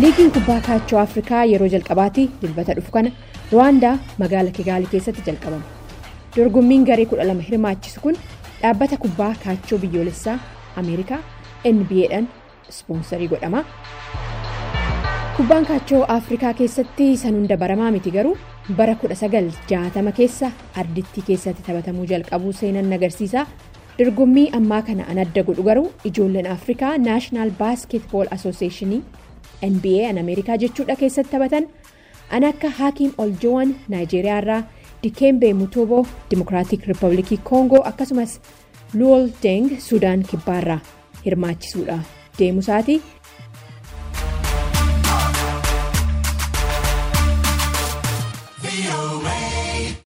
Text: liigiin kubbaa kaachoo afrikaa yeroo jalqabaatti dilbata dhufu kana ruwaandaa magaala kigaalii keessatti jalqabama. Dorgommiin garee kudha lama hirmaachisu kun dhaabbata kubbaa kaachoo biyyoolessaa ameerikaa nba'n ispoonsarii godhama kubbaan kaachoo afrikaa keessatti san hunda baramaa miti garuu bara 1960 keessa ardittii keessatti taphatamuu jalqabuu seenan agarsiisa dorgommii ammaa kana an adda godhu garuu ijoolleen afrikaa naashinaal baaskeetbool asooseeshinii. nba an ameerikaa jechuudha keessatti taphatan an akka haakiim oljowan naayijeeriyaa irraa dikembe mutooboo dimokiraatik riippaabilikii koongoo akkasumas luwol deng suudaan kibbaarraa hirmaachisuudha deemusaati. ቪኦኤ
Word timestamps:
liigiin 0.00 0.30
kubbaa 0.36 0.60
kaachoo 0.66 0.98
afrikaa 1.00 1.44
yeroo 1.52 1.68
jalqabaatti 1.74 2.24
dilbata 2.42 2.74
dhufu 2.78 2.92
kana 2.96 3.10
ruwaandaa 3.52 3.92
magaala 4.22 4.50
kigaalii 4.58 4.90
keessatti 4.92 5.22
jalqabama. 5.26 5.64
Dorgommiin 6.36 6.84
garee 6.90 7.06
kudha 7.12 7.24
lama 7.30 7.42
hirmaachisu 7.48 8.00
kun 8.06 8.16
dhaabbata 8.62 8.96
kubbaa 9.04 9.34
kaachoo 9.44 9.78
biyyoolessaa 9.84 10.38
ameerikaa 10.82 11.20
nba'n 11.74 12.26
ispoonsarii 12.72 13.28
godhama 13.34 13.64
kubbaan 15.40 15.64
kaachoo 15.66 16.04
afrikaa 16.12 16.50
keessatti 16.54 17.04
san 17.16 17.34
hunda 17.34 17.56
baramaa 17.56 17.90
miti 17.94 18.10
garuu 18.16 18.32
bara 18.78 18.94
1960 19.02 20.12
keessa 20.18 20.50
ardittii 20.82 21.22
keessatti 21.28 21.62
taphatamuu 21.68 22.04
jalqabuu 22.10 22.52
seenan 22.58 22.92
agarsiisa 22.96 23.44
dorgommii 23.98 24.50
ammaa 24.58 24.80
kana 24.88 25.06
an 25.12 25.18
adda 25.24 25.42
godhu 25.48 25.62
garuu 25.68 25.86
ijoolleen 26.10 26.46
afrikaa 26.56 26.90
naashinaal 27.06 27.50
baaskeetbool 27.60 28.26
asooseeshinii. 28.36 29.00
nba 29.70 29.94
an 30.10 30.18
ameerikaa 30.24 30.56
jechuudha 30.64 30.96
keessatti 31.04 31.30
taphatan 31.36 31.66
an 32.38 32.44
akka 32.50 32.70
haakiim 32.80 33.12
oljowan 33.24 33.74
naayijeeriyaa 33.94 34.38
irraa 34.42 34.62
dikembe 35.02 35.54
mutooboo 35.62 36.02
dimokiraatik 36.30 36.84
riippaabilikii 36.90 37.40
koongoo 37.52 37.82
akkasumas 37.92 38.36
luwol 38.98 39.26
deng 39.46 39.70
suudaan 39.88 40.22
kibbaarraa 40.32 40.80
hirmaachisuudha 41.24 41.98
deemusaati. 42.38 43.00
ቪኦኤ 48.80 49.49